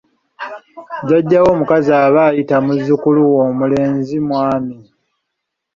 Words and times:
"Jjajjaawo 1.05 1.49
omukazi 1.55 1.91
aba 2.03 2.23
ayita 2.31 2.55
muzzukulu 2.65 3.19
we 3.33 3.41
omulenzi 3.51 4.17
""mwami""." 4.27 4.77